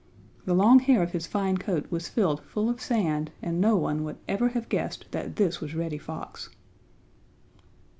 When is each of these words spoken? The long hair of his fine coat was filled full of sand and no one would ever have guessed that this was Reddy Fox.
The 0.45 0.55
long 0.55 0.79
hair 0.79 1.03
of 1.03 1.11
his 1.11 1.27
fine 1.27 1.59
coat 1.59 1.91
was 1.91 2.09
filled 2.09 2.41
full 2.43 2.71
of 2.71 2.81
sand 2.81 3.29
and 3.39 3.61
no 3.61 3.75
one 3.75 4.03
would 4.03 4.17
ever 4.27 4.49
have 4.49 4.67
guessed 4.67 5.05
that 5.11 5.35
this 5.35 5.61
was 5.61 5.75
Reddy 5.75 5.99
Fox. 5.99 6.49